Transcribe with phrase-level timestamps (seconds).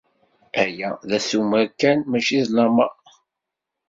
[0.63, 2.93] Aya d assumer kan, maci d lameṛ.